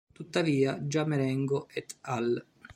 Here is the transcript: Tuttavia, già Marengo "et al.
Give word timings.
Tuttavia, 0.15 0.79
già 0.87 1.05
Marengo 1.05 1.67
"et 1.69 1.95
al. 2.01 2.43